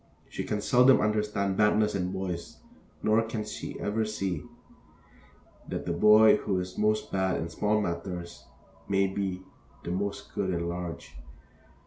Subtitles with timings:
[0.27, 2.57] She can seldom understand badness in boys,
[3.03, 3.45] nor can
[3.79, 4.43] ever see
[5.67, 8.45] that the boy who is most bad in small matters
[8.89, 9.43] may be
[9.83, 11.17] the most good in large.